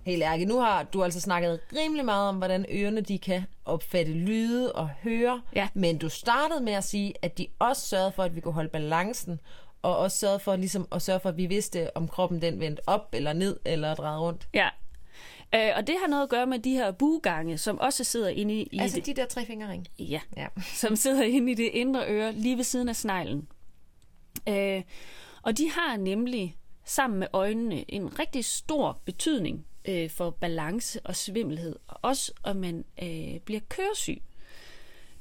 Helt 0.06 0.22
ærligt, 0.22 0.48
nu 0.48 0.60
har 0.60 0.82
du 0.82 1.04
altså 1.04 1.20
snakket 1.20 1.60
rimelig 1.76 2.04
meget 2.04 2.28
om, 2.28 2.36
hvordan 2.36 2.66
ørerne 2.72 3.00
de 3.00 3.18
kan 3.18 3.42
opfatte 3.70 4.12
lyde 4.12 4.72
og 4.72 4.88
høre. 4.88 5.42
Ja. 5.54 5.68
Men 5.74 5.98
du 5.98 6.08
startede 6.08 6.60
med 6.60 6.72
at 6.72 6.84
sige, 6.84 7.14
at 7.22 7.38
de 7.38 7.46
også 7.58 7.82
sørgede 7.86 8.12
for, 8.12 8.22
at 8.22 8.36
vi 8.36 8.40
kunne 8.40 8.54
holde 8.54 8.68
balancen, 8.68 9.40
og 9.82 9.98
også 9.98 10.16
sørgede 10.18 10.38
for, 10.40 10.56
ligesom, 10.56 10.88
at 10.92 11.02
sørge 11.02 11.20
for, 11.20 11.28
at 11.28 11.36
vi 11.36 11.46
vidste, 11.46 11.96
om 11.96 12.08
kroppen 12.08 12.42
den 12.42 12.60
vendte 12.60 12.80
op 12.86 13.08
eller 13.12 13.32
ned 13.32 13.60
eller 13.64 13.94
drejede 13.94 14.20
rundt. 14.20 14.48
Ja. 14.54 14.68
Øh, 15.54 15.70
og 15.76 15.86
det 15.86 15.94
har 16.00 16.06
noget 16.08 16.22
at 16.22 16.28
gøre 16.28 16.46
med 16.46 16.58
de 16.58 16.70
her 16.72 16.90
bugange, 16.90 17.58
som 17.58 17.78
også 17.80 18.04
sidder 18.04 18.28
inde 18.28 18.54
i, 18.54 18.78
Altså 18.78 18.96
det, 18.96 19.06
de 19.06 19.14
der 19.14 19.26
tre 19.26 19.46
fingerring. 19.46 19.86
ja, 19.98 20.20
Ja. 20.36 20.46
som 20.82 20.96
sidder 20.96 21.22
inde 21.22 21.52
i 21.52 21.54
det 21.54 21.70
indre 21.72 22.04
øre, 22.08 22.32
lige 22.32 22.56
ved 22.56 22.64
siden 22.64 22.88
af 22.88 22.96
sneglen. 22.96 23.48
Øh, 24.48 24.82
og 25.42 25.58
de 25.58 25.70
har 25.70 25.96
nemlig 25.96 26.56
sammen 26.84 27.18
med 27.18 27.26
øjnene 27.32 27.90
en 27.94 28.18
rigtig 28.18 28.44
stor 28.44 28.98
betydning 29.04 29.66
øh, 29.84 30.10
for 30.10 30.30
balance 30.30 31.00
og 31.04 31.16
svimmelhed, 31.16 31.76
og 31.86 31.98
også 32.02 32.32
om 32.42 32.56
man 32.56 32.84
øh, 33.02 33.40
bliver 33.44 33.60
køresyg. 33.68 34.22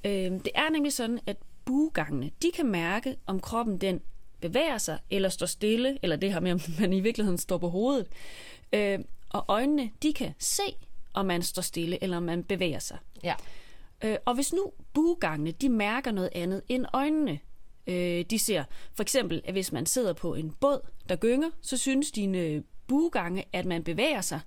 Øh, 0.04 0.32
det 0.32 0.50
er 0.56 0.70
nemlig 0.70 0.94
sådan, 0.94 1.20
at 1.26 1.38
bugangene, 1.66 2.32
de 2.42 2.52
kan 2.56 2.66
mærke, 2.66 3.16
om 3.26 3.40
kroppen 3.40 3.78
den 3.78 4.02
bevæger 4.42 4.78
sig, 4.78 5.00
eller 5.10 5.30
står 5.30 5.46
stille, 5.46 6.00
eller 6.02 6.16
det 6.16 6.34
her 6.34 6.40
med, 6.40 6.52
om 6.52 6.60
man 6.80 6.94
i 6.94 7.00
virkeligheden 7.00 7.38
står 7.38 7.58
på 7.58 7.70
hovedet. 7.70 8.08
Øh, 8.74 9.00
og 9.30 9.46
øjnene, 9.48 9.92
de 10.04 10.14
kan 10.14 10.34
se, 10.40 10.64
om 11.14 11.26
man 11.26 11.42
står 11.44 11.62
stille, 11.62 12.04
eller 12.04 12.18
om 12.18 12.24
man 12.24 12.44
bevæger 12.44 12.80
sig. 12.80 12.98
Ja. 13.24 13.36
Øh, 14.04 14.18
og 14.26 14.36
hvis 14.36 14.54
nu 14.54 14.72
bugangene, 14.94 15.52
de 15.52 15.70
mærker 15.70 16.12
noget 16.12 16.30
andet 16.36 16.62
end 16.70 16.86
øjnene, 16.94 17.40
øh, 17.88 18.26
de 18.30 18.40
ser 18.40 18.64
for 18.94 19.04
eksempel, 19.04 19.42
at 19.46 19.54
hvis 19.54 19.72
man 19.72 19.86
sidder 19.86 20.14
på 20.14 20.36
en 20.36 20.52
båd, 20.52 20.82
der 21.10 21.16
gynger, 21.16 21.50
så 21.62 21.78
synes 21.78 22.12
dine 22.12 22.64
bugange, 22.88 23.46
at 23.54 23.66
man 23.66 23.84
bevæger 23.84 24.22
sig. 24.22 24.40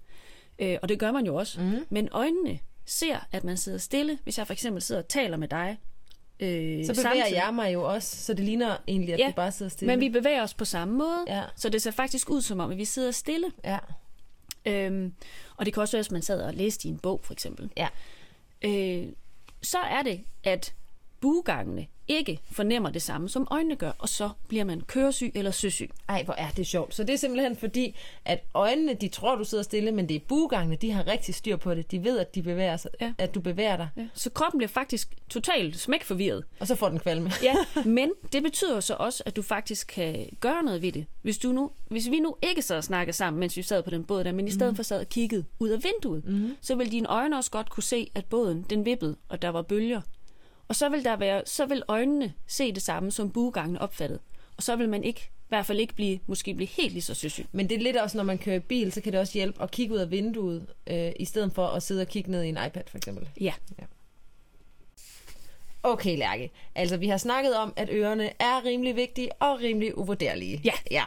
Øh, 0.62 0.78
og 0.83 0.88
det 0.88 0.99
gør 0.99 1.12
man 1.12 1.26
jo 1.26 1.35
også. 1.35 1.61
Mm. 1.61 1.87
Men 1.90 2.09
øjnene 2.12 2.59
ser, 2.87 3.19
at 3.33 3.45
man 3.45 3.57
sidder 3.57 3.78
stille. 3.78 4.19
Hvis 4.23 4.38
jeg 4.38 4.47
for 4.47 4.52
eksempel 4.52 4.83
sidder 4.83 5.02
og 5.02 5.09
taler 5.09 5.37
med 5.37 5.49
dig, 5.49 5.78
øh, 6.40 6.49
Så 6.87 6.92
bevæger 6.92 6.95
samtidig. 6.95 7.33
jeg 7.33 7.54
mig 7.54 7.73
jo 7.73 7.83
også, 7.83 8.16
så 8.16 8.35
det 8.35 8.45
ligner 8.45 8.76
egentlig, 8.88 9.14
at 9.14 9.21
Ja, 9.21 9.26
du 9.26 9.33
bare 9.33 9.52
sidder 9.52 9.71
stille. 9.71 9.92
Men 9.92 10.00
vi 10.00 10.09
bevæger 10.09 10.42
os 10.42 10.54
på 10.54 10.64
samme 10.64 10.95
måde, 10.99 11.25
Ja. 11.28 11.42
så 11.57 11.69
det 11.69 11.83
ser 11.83 11.90
faktisk 11.90 12.31
ud 12.31 12.42
som 12.42 12.61
om, 12.61 12.71
at 12.71 12.76
vi 12.76 12.85
sidder 12.85 13.11
stille. 13.11 13.52
Ja. 13.64 13.78
Øhm, 14.66 15.14
og 15.57 15.66
det 15.66 15.75
kan 15.75 15.81
også 15.81 15.97
være, 15.97 16.02
hvis 16.02 16.11
man 16.11 16.23
sad 16.23 16.40
og 16.42 16.54
læste 16.54 16.88
i 16.88 16.90
en 16.90 16.99
bog, 16.99 17.21
for 17.25 17.33
eksempel. 17.33 17.71
Ja. 17.76 17.88
øh, 18.62 19.07
så 19.62 19.78
er 19.78 20.02
det, 20.02 20.21
at 20.45 20.75
bugangene 21.23 21.87
ikke 22.09 22.38
fornemmer 22.50 22.91
det 22.91 23.02
samme, 23.02 23.29
som 23.29 23.47
øjnene 23.50 23.76
gør, 23.76 23.91
og 23.99 24.09
så 24.09 24.31
bliver 24.49 24.64
man 24.64 24.81
køresyg 24.81 25.33
eller 25.35 25.50
søsyg. 25.50 25.91
Ej, 26.09 26.23
hvor 26.23 26.35
er 26.35 26.50
det 26.50 26.67
sjovt. 26.67 26.95
Så 26.95 27.05
det 27.05 27.12
er 27.12 27.17
simpelthen 27.17 27.57
fordi, 27.57 27.97
at 28.25 28.45
øjnene, 28.55 28.95
de 28.95 29.09
tror, 29.09 29.37
du 29.37 29.45
sidder 29.45 29.64
stille, 29.64 29.93
men 29.93 30.09
det 30.09 30.14
er 30.14 30.21
bugangene, 30.29 30.76
de 30.76 30.91
har 30.91 31.07
rigtig 31.07 31.35
styr 31.35 31.57
på 31.57 31.75
det. 31.75 31.91
De 31.91 32.05
ved, 32.05 32.19
at, 32.19 32.35
de 32.35 32.43
bevæger 32.43 32.76
sig, 32.76 32.91
Ja. 33.00 33.12
at 33.19 33.35
du 33.35 33.41
bevæger 33.41 33.76
dig, 33.76 33.88
Ja. 33.97 34.07
Så 34.14 34.31
kroppen 34.31 34.59
bliver 34.59 34.69
faktisk 34.69 35.14
totalt 35.29 35.79
smækforvirret. 35.81 36.45
og 36.61 36.67
så 36.67 36.75
får 36.75 36.88
den 36.88 36.99
kvalme. 36.99 37.31
Ja, 37.43 37.55
men 37.85 38.11
det 38.33 38.43
betyder 38.43 38.81
så 38.81 38.95
også, 38.95 39.23
at 39.26 39.37
du 39.37 39.43
faktisk 39.43 39.87
kan 39.87 40.26
gøre 40.41 40.62
noget 40.62 40.83
ved 40.83 40.93
det. 40.93 41.07
Hvis, 41.23 41.38
du 41.38 41.52
nu, 41.52 41.71
hvis 41.88 42.11
vi 42.11 42.21
nu 42.21 42.37
ikke 42.43 42.62
sad 42.62 42.76
og 42.76 42.85
snakkede 42.85 43.17
sammen, 43.17 43.41
mens 43.41 43.57
vi 43.57 43.62
sad 43.62 43.83
på 43.83 43.91
den 43.91 44.05
båd 44.05 44.25
der, 44.25 44.33
men 44.33 44.49
i 44.49 44.50
stedet 44.50 44.73
mm. 44.73 44.76
for 44.76 44.83
sad 44.83 45.00
og 45.00 45.09
kiggede 45.09 45.45
ud 45.59 45.69
af 45.69 45.79
vinduet, 45.85 46.25
mm. 46.29 46.57
så 46.61 46.75
vil 46.75 46.93
dine 46.93 47.09
øjne 47.09 47.37
også 47.37 47.50
godt 47.50 47.71
kunne 47.71 47.83
se, 47.83 48.11
at 48.14 48.25
båden 48.25 48.67
den 48.71 48.85
vippede, 48.85 49.17
og 49.29 49.43
der 49.43 49.49
var 49.49 49.62
bølger. 49.62 50.00
Og 50.69 50.76
så 50.76 50.88
vil, 50.88 51.04
der 51.04 51.16
være, 51.16 51.42
så 51.47 51.66
vil 51.66 51.83
øjnene 51.88 52.33
se 52.47 52.73
det 52.73 52.83
samme, 52.83 53.11
som 53.11 53.31
bugangene 53.31 53.83
opfattede. 53.83 54.21
Og 54.57 54.62
så 54.62 54.76
vil 54.76 54.88
man 54.88 55.04
ikke, 55.04 55.21
i 55.21 55.49
hvert 55.49 55.66
fald 55.66 55.81
ikke 55.81 55.95
blive, 55.95 56.19
måske 56.26 56.54
blive 56.54 56.69
helt 56.69 56.92
lige 56.92 57.02
så 57.02 57.14
søsyg. 57.14 57.47
Men 57.52 57.69
det 57.69 57.75
er 57.75 57.81
lidt 57.81 57.97
også, 57.97 58.16
når 58.16 58.25
man 58.25 58.38
kører 58.38 58.59
bil, 58.59 58.92
så 58.92 59.00
kan 59.00 59.12
det 59.12 59.21
også 59.21 59.33
hjælpe 59.33 59.62
at 59.62 59.71
kigge 59.71 59.95
ud 59.95 59.99
af 59.99 60.11
vinduet, 60.11 60.66
øh, 60.87 61.12
i 61.16 61.25
stedet 61.25 61.52
for 61.54 61.66
at 61.66 61.83
sidde 61.83 62.00
og 62.00 62.09
kigge 62.09 62.31
ned 62.31 62.42
i 62.42 62.49
en 62.49 62.59
iPad, 62.66 62.83
for 62.87 62.97
eksempel. 62.97 63.28
Ja. 63.40 63.52
Okay, 65.83 66.19
Lærke. 66.19 66.50
Altså, 66.75 66.97
vi 66.97 67.09
har 67.09 67.16
snakket 67.16 67.57
om, 67.57 67.73
at 67.76 67.88
ørerne 67.92 68.31
er 68.38 68.64
rimelig 68.64 68.97
vigtige 68.97 69.33
og 69.33 69.61
rimelig 69.61 69.99
uvurderlige. 69.99 70.61
Ja. 70.64 70.73
ja. 70.90 71.04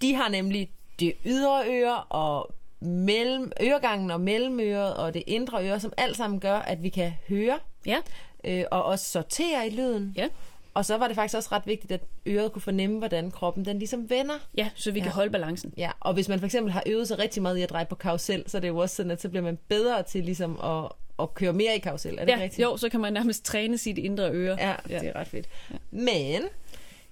De 0.00 0.14
har 0.14 0.28
nemlig 0.28 0.70
det 1.00 1.12
ydre 1.24 1.64
øre 1.68 2.02
og 2.02 2.54
mellem, 2.80 3.52
øregangen 3.62 4.10
og 4.10 4.20
mellemøret 4.20 4.96
og 4.96 5.14
det 5.14 5.22
indre 5.26 5.68
øre, 5.68 5.80
som 5.80 5.92
alt 5.96 6.16
sammen 6.16 6.40
gør, 6.40 6.56
at 6.56 6.82
vi 6.82 6.88
kan 6.88 7.12
høre 7.28 7.58
Ja. 7.86 7.98
Øh, 8.44 8.64
og 8.70 8.84
også 8.84 9.04
sortere 9.10 9.66
i 9.66 9.70
lyden. 9.70 10.12
Ja. 10.16 10.28
Og 10.74 10.84
så 10.84 10.96
var 10.98 11.06
det 11.06 11.16
faktisk 11.16 11.36
også 11.36 11.48
ret 11.52 11.66
vigtigt, 11.66 11.92
at 11.92 12.00
øret 12.26 12.52
kunne 12.52 12.62
fornemme, 12.62 12.98
hvordan 12.98 13.30
kroppen 13.30 13.64
den 13.64 13.78
ligesom 13.78 14.10
vender. 14.10 14.34
Ja, 14.56 14.70
så 14.74 14.90
vi 14.90 14.98
ja. 14.98 15.02
kan 15.04 15.12
holde 15.12 15.30
balancen. 15.30 15.74
Ja, 15.76 15.90
og 16.00 16.14
hvis 16.14 16.28
man 16.28 16.38
for 16.38 16.46
eksempel 16.46 16.72
har 16.72 16.82
øvet 16.86 17.08
sig 17.08 17.18
rigtig 17.18 17.42
meget 17.42 17.58
i 17.58 17.62
at 17.62 17.70
dreje 17.70 17.86
på 17.86 17.94
karusel, 17.94 18.44
så 18.46 18.56
er 18.56 18.60
det 18.60 18.68
jo 18.68 18.76
også 18.78 18.96
sådan, 18.96 19.10
at 19.10 19.20
så 19.20 19.28
bliver 19.28 19.42
man 19.42 19.58
bedre 19.68 20.02
til 20.02 20.24
ligesom 20.24 20.60
at, 20.60 20.88
at 21.18 21.34
køre 21.34 21.52
mere 21.52 21.76
i 21.76 21.78
karusel. 21.78 22.18
Er 22.18 22.24
det 22.24 22.32
Ja, 22.32 22.38
rigtigt? 22.38 22.62
jo, 22.62 22.76
så 22.76 22.88
kan 22.88 23.00
man 23.00 23.12
nærmest 23.12 23.44
træne 23.44 23.78
sit 23.78 23.98
indre 23.98 24.30
øre. 24.32 24.56
Ja, 24.60 24.74
det 24.88 25.08
er 25.08 25.16
ret 25.16 25.26
fedt. 25.28 25.48
Men 25.90 26.42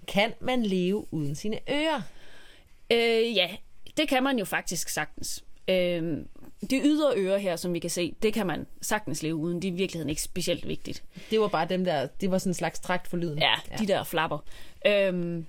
kan 0.08 0.32
man 0.40 0.62
leve 0.62 1.06
uden 1.14 1.34
sine 1.34 1.58
ører? 1.70 2.02
Øh, 2.92 3.36
ja, 3.36 3.48
det 3.96 4.08
kan 4.08 4.22
man 4.22 4.38
jo 4.38 4.44
faktisk 4.44 4.88
sagtens. 4.88 5.44
Øh, 5.68 6.18
det 6.70 6.80
ydre 6.84 7.12
øre 7.16 7.38
her, 7.38 7.56
som 7.56 7.74
vi 7.74 7.78
kan 7.78 7.90
se, 7.90 8.14
det 8.22 8.32
kan 8.34 8.46
man 8.46 8.66
sagtens 8.82 9.22
leve 9.22 9.34
uden. 9.34 9.62
Det 9.62 9.68
er 9.68 9.72
i 9.72 9.76
virkeligheden 9.76 10.10
ikke 10.10 10.22
specielt 10.22 10.68
vigtigt. 10.68 11.02
Det 11.30 11.40
var 11.40 11.48
bare 11.48 11.66
dem 11.68 11.84
der, 11.84 12.06
det 12.06 12.30
var 12.30 12.38
sådan 12.38 12.50
en 12.50 12.54
slags 12.54 12.80
trakt 12.80 13.08
for 13.08 13.16
lyden. 13.16 13.38
Ja, 13.38 13.52
ja. 13.70 13.76
de 13.76 13.86
der 13.86 14.04
flapper. 14.04 14.38
Øhm, 14.86 15.46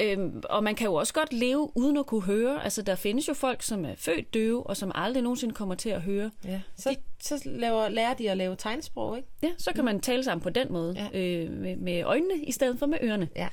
øhm, 0.00 0.42
og 0.50 0.64
man 0.64 0.74
kan 0.74 0.84
jo 0.86 0.94
også 0.94 1.12
godt 1.14 1.32
leve 1.32 1.70
uden 1.74 1.96
at 1.96 2.06
kunne 2.06 2.22
høre. 2.22 2.64
Altså, 2.64 2.82
der 2.82 2.94
findes 2.94 3.28
jo 3.28 3.34
folk, 3.34 3.62
som 3.62 3.84
er 3.84 3.94
født 3.96 4.34
døve, 4.34 4.66
og 4.66 4.76
som 4.76 4.92
aldrig 4.94 5.22
nogensinde 5.22 5.54
kommer 5.54 5.74
til 5.74 5.88
at 5.90 6.02
høre. 6.02 6.30
ja. 6.44 6.60
Så, 6.76 6.96
så 7.22 7.42
laver, 7.44 7.88
lærer 7.88 8.14
de 8.14 8.30
at 8.30 8.36
lave 8.36 8.56
tegnsprog, 8.56 9.16
ikke? 9.16 9.28
Ja, 9.42 9.50
så 9.58 9.72
kan 9.74 9.84
man 9.84 10.00
tale 10.00 10.24
sammen 10.24 10.42
på 10.42 10.50
den 10.50 10.72
måde, 10.72 11.08
Ja. 11.12 11.20
øh, 11.20 11.50
med, 11.50 11.76
med 11.76 12.02
øjnene 12.02 12.44
i 12.44 12.52
stedet 12.52 12.78
for 12.78 12.86
med 12.86 12.98
ørerne. 13.02 13.28
Ja. 13.36 13.48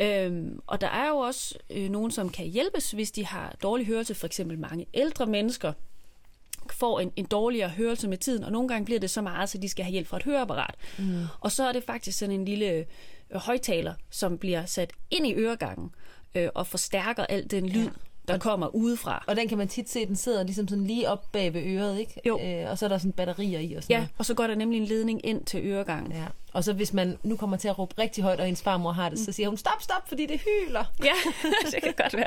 Øhm, 0.00 0.60
og 0.66 0.80
der 0.80 0.86
er 0.88 1.08
jo 1.08 1.16
også 1.16 1.54
øh, 1.70 1.90
nogen, 1.90 2.10
som 2.10 2.28
kan 2.28 2.46
hjælpes, 2.46 2.90
hvis 2.90 3.10
de 3.10 3.26
har 3.26 3.56
dårlig 3.62 3.86
hørelse. 3.86 4.14
For 4.14 4.26
eksempel 4.26 4.58
mange 4.58 4.86
ældre 4.94 5.26
mennesker 5.26 5.72
får 6.82 7.00
en, 7.00 7.12
en 7.16 7.24
dårligere 7.24 7.68
hørelse 7.68 8.08
med 8.08 8.18
tiden, 8.18 8.44
og 8.44 8.52
nogle 8.52 8.68
gange 8.68 8.84
bliver 8.84 9.00
det 9.00 9.10
så 9.10 9.22
meget, 9.22 9.48
så 9.48 9.58
de 9.58 9.68
skal 9.68 9.84
have 9.84 9.92
hjælp 9.92 10.06
fra 10.06 10.16
et 10.16 10.22
høreapparat. 10.22 10.74
Mm. 10.98 11.24
Og 11.40 11.52
så 11.52 11.68
er 11.68 11.72
det 11.72 11.84
faktisk 11.84 12.18
sådan 12.18 12.34
en 12.34 12.44
lille 12.44 12.70
øh, 12.70 12.84
højtaler, 13.34 13.94
som 14.10 14.38
bliver 14.38 14.64
sat 14.66 14.92
ind 15.10 15.26
i 15.26 15.34
øregangen 15.34 15.90
øh, 16.34 16.48
og 16.54 16.66
forstærker 16.66 17.26
al 17.26 17.50
den 17.50 17.68
lyd, 17.68 17.84
ja. 17.84 17.90
Der 18.28 18.38
kommer 18.38 18.66
udefra. 18.74 19.24
Og 19.26 19.36
den 19.36 19.48
kan 19.48 19.58
man 19.58 19.68
tit 19.68 19.90
se, 19.90 20.06
den 20.06 20.16
sidder 20.16 20.42
ligesom 20.42 20.68
sådan 20.68 20.84
lige 20.86 21.08
op 21.08 21.32
bag 21.32 21.54
ved 21.54 21.62
øret, 21.66 21.98
ikke? 22.00 22.20
Jo. 22.26 22.40
Øh, 22.44 22.70
og 22.70 22.78
så 22.78 22.84
er 22.84 22.88
der 22.88 22.98
sådan 22.98 23.12
batterier 23.12 23.60
i 23.60 23.74
og 23.74 23.82
sådan 23.82 23.96
Ja, 24.00 24.06
og 24.18 24.26
så 24.26 24.34
går 24.34 24.46
der 24.46 24.54
nemlig 24.54 24.78
en 24.80 24.84
ledning 24.86 25.26
ind 25.26 25.44
til 25.44 25.60
øregangen. 25.66 26.10
noget. 26.10 26.22
Ja. 26.22 26.28
Og 26.52 26.64
så 26.64 26.72
hvis 26.72 26.92
man 26.92 27.18
nu 27.22 27.36
kommer 27.36 27.56
til 27.56 27.68
at 27.68 27.78
råbe 27.78 27.94
rigtig 27.98 28.24
højt, 28.24 28.40
og 28.40 28.48
ens 28.48 28.62
farmor 28.62 28.92
har 28.92 29.08
det, 29.08 29.18
så 29.18 29.32
siger 29.32 29.48
hun, 29.48 29.56
stop, 29.58 29.82
stop, 29.82 30.08
fordi 30.08 30.26
det 30.26 30.40
hyler. 30.40 30.84
Ja, 31.04 31.12
det 31.70 31.82
kan 31.82 31.94
godt 31.96 32.16
være. 32.16 32.26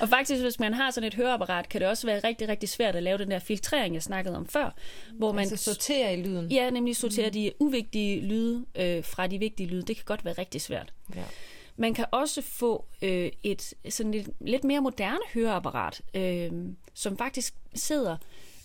Og 0.00 0.08
faktisk, 0.08 0.42
hvis 0.42 0.60
man 0.60 0.74
har 0.74 0.90
sådan 0.90 1.06
et 1.06 1.14
høreapparat, 1.14 1.68
kan 1.68 1.80
det 1.80 1.88
også 1.88 2.06
være 2.06 2.20
rigtig, 2.24 2.48
rigtig 2.48 2.68
svært 2.68 2.96
at 2.96 3.02
lave 3.02 3.18
den 3.18 3.30
der 3.30 3.38
filtrering, 3.38 3.94
jeg 3.94 4.02
snakkede 4.02 4.36
om 4.36 4.46
før, 4.46 4.74
hvor 5.12 5.32
man 5.32 5.40
Altså 5.50 5.56
sorterer 5.56 6.10
i 6.10 6.22
lyden. 6.22 6.50
ja, 6.52 6.70
nemlig 6.70 6.96
sorterer 6.96 7.30
de 7.30 7.52
uvigtige 7.60 8.20
lyde 8.20 8.64
øh, 8.76 9.04
fra 9.04 9.26
de 9.26 9.38
vigtige 9.38 9.66
lyde. 9.66 9.82
Det 9.82 9.96
kan 9.96 10.04
godt 10.04 10.24
være 10.24 10.34
rigtig 10.38 10.60
svært. 10.60 10.92
Ja. 11.16 11.22
Man 11.76 11.94
kan 11.94 12.06
også 12.10 12.42
få 12.42 12.84
øh, 13.02 13.30
et 13.42 13.74
sådan 13.88 14.12
lidt, 14.12 14.28
lidt 14.40 14.64
mere 14.64 14.80
moderne 14.80 15.24
høreapparat, 15.34 16.02
øh, 16.14 16.52
som 16.94 17.18
faktisk 17.18 17.54
sidder, 17.74 18.16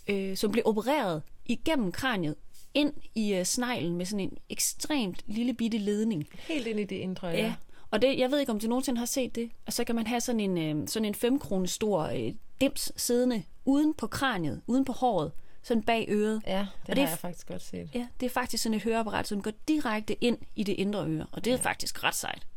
øh, 0.08 0.38
som 0.38 0.52
bliver 0.52 0.68
opereret 0.68 1.22
igennem 1.46 1.92
kraniet 1.92 2.36
ind 2.74 2.94
i 3.16 3.34
øh, 3.34 3.46
sneglen 3.46 3.96
med 3.96 4.06
sådan 4.06 4.20
en 4.20 4.38
ekstremt 4.50 5.24
lille 5.28 5.54
bitte 5.54 5.78
ledning. 5.78 6.28
Helt 6.34 6.68
ind 6.68 6.80
i 6.80 6.84
det 6.84 6.96
indre 6.96 7.28
øre. 7.28 7.38
Ja. 7.38 7.54
Og 7.92 8.02
det, 8.02 8.20
jeg 8.20 8.32
ved 8.32 8.40
ikke, 8.40 8.52
om 8.52 8.60
du 8.60 8.68
nogensinde 8.68 9.00
har 9.00 9.06
set 9.06 9.36
det. 9.36 9.52
Og 9.66 9.74
så 9.74 9.84
kan 9.84 9.96
man 9.96 10.08
have 10.08 10.22
sådan 10.22 10.40
en, 10.40 10.58
øh, 10.58 10.88
sådan 10.88 11.06
en 11.06 11.16
5 11.16 11.40
kroner 11.40 11.68
stor 11.68 12.02
øh, 12.04 12.34
dims 12.62 12.92
siddende 12.96 13.44
uden 13.66 13.94
på 13.94 14.08
kraniet, 14.08 14.62
uden 14.68 14.86
på 14.86 14.92
håret, 14.94 15.32
sådan 15.64 15.84
bag 15.84 16.06
øret. 16.10 16.42
Ja, 16.48 16.60
det 16.60 16.68
Og 16.90 16.96
det 16.96 16.98
har 16.98 17.06
er 17.06 17.10
jeg 17.10 17.20
faktisk 17.20 17.48
godt 17.48 17.62
set. 17.62 17.90
Ja, 17.94 18.08
det 18.20 18.26
er 18.26 18.30
faktisk 18.30 18.64
sådan 18.64 18.76
et 18.76 18.84
høreapparat, 18.84 19.28
som 19.28 19.42
går 19.42 19.52
direkte 19.68 20.24
ind 20.24 20.38
i 20.56 20.64
det 20.64 20.74
indre 20.74 21.08
øre. 21.08 21.26
Og 21.32 21.46
det 21.46 21.54
er 21.54 21.58
ja. 21.58 21.64
faktisk 21.64 22.04
ret 22.04 22.16
sejt. 22.16 22.48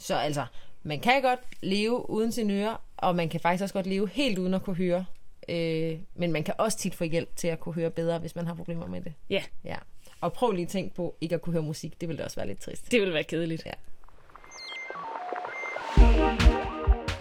Så 0.00 0.14
altså, 0.14 0.44
man 0.82 1.00
kan 1.00 1.22
godt 1.22 1.40
leve 1.62 2.10
uden 2.10 2.32
sine 2.32 2.52
ører, 2.52 2.76
og 2.96 3.16
man 3.16 3.28
kan 3.28 3.40
faktisk 3.40 3.62
også 3.62 3.74
godt 3.74 3.86
leve 3.86 4.08
helt 4.08 4.38
uden 4.38 4.54
at 4.54 4.62
kunne 4.62 4.76
høre. 4.76 5.04
Øh, 5.48 5.98
men 6.14 6.32
man 6.32 6.44
kan 6.44 6.54
også 6.58 6.78
tit 6.78 6.94
få 6.94 7.04
hjælp 7.04 7.36
til 7.36 7.48
at 7.48 7.60
kunne 7.60 7.74
høre 7.74 7.90
bedre, 7.90 8.18
hvis 8.18 8.36
man 8.36 8.46
har 8.46 8.54
problemer 8.54 8.86
med 8.86 9.00
det. 9.00 9.12
Ja, 9.30 9.42
Ja. 9.64 9.76
Og 10.20 10.32
prøv 10.32 10.52
lige 10.52 10.62
at 10.62 10.68
tænke 10.68 10.94
på 10.94 11.16
ikke 11.20 11.34
at 11.34 11.42
kunne 11.42 11.52
høre 11.52 11.62
musik. 11.62 12.00
Det 12.00 12.08
ville 12.08 12.18
da 12.18 12.24
også 12.24 12.36
være 12.36 12.46
lidt 12.46 12.60
trist. 12.60 12.92
det 12.92 13.00
vil 13.00 13.12
være 13.12 13.24
kedeligt. 13.24 13.66
Ja. 13.66 13.72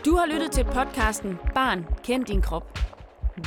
Du 0.05 0.15
har 0.15 0.25
lyttet 0.25 0.51
til 0.51 0.63
podcasten 0.63 1.37
Barn, 1.55 1.85
kend 2.03 2.25
din 2.25 2.41
krop. 2.41 2.79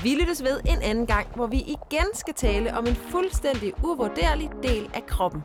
Vi 0.02 0.14
lyttes 0.20 0.42
ved 0.42 0.60
en 0.66 0.82
anden 0.82 1.06
gang, 1.06 1.26
hvor 1.34 1.46
vi 1.46 1.56
igen 1.56 2.14
skal 2.14 2.34
tale 2.34 2.74
om 2.74 2.86
en 2.86 2.94
fuldstændig 2.94 3.72
uvurderlig 3.84 4.50
del 4.62 4.90
af 4.94 5.06
kroppen. 5.06 5.42